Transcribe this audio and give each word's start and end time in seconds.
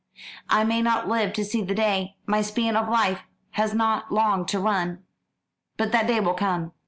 I 0.49 0.63
may 0.63 0.81
not 0.81 1.07
live 1.07 1.31
to 1.33 1.45
see 1.45 1.61
the 1.61 1.75
day. 1.75 2.15
My 2.25 2.41
span 2.41 2.75
of 2.75 2.89
life 2.89 3.19
has 3.51 3.75
not 3.75 4.11
long 4.11 4.47
to 4.47 4.59
run 4.59 5.03
but 5.77 5.91
that 5.91 6.07
day 6.07 6.19
will 6.19 6.33
come." 6.33 6.71